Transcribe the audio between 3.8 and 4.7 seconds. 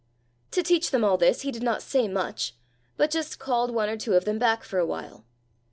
or two of them back